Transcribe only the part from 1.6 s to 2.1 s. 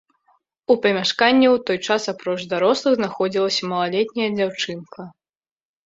той час